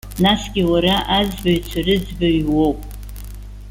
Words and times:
Насгьы 0.23 0.63
уара, 0.71 0.95
аӡбаҩцәа 1.17 1.81
рыӡбаҩы 1.85 2.49
уоуп. 2.55 2.79